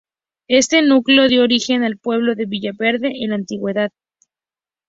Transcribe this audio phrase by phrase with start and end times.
[0.47, 3.91] Este núcleo dio origen al pueblo de Villaverde en la antigüedad.